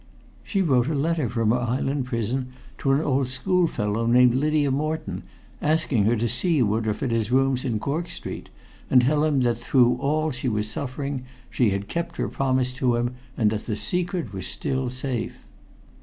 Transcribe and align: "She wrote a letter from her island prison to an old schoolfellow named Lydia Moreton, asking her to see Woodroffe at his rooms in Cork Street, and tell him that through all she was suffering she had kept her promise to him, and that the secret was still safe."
"She 0.41 0.63
wrote 0.63 0.87
a 0.87 0.95
letter 0.95 1.29
from 1.29 1.51
her 1.51 1.59
island 1.59 2.05
prison 2.07 2.47
to 2.79 2.91
an 2.91 3.01
old 3.01 3.27
schoolfellow 3.27 4.07
named 4.07 4.33
Lydia 4.33 4.71
Moreton, 4.71 5.21
asking 5.61 6.05
her 6.05 6.15
to 6.15 6.27
see 6.27 6.59
Woodroffe 6.63 7.03
at 7.03 7.11
his 7.11 7.29
rooms 7.29 7.63
in 7.63 7.77
Cork 7.77 8.09
Street, 8.09 8.49
and 8.89 9.03
tell 9.03 9.23
him 9.23 9.41
that 9.41 9.59
through 9.59 9.97
all 9.99 10.31
she 10.31 10.49
was 10.49 10.67
suffering 10.67 11.25
she 11.51 11.69
had 11.69 11.87
kept 11.87 12.17
her 12.17 12.29
promise 12.29 12.73
to 12.73 12.95
him, 12.95 13.11
and 13.37 13.51
that 13.51 13.67
the 13.67 13.75
secret 13.75 14.33
was 14.33 14.47
still 14.47 14.89
safe." 14.89 15.45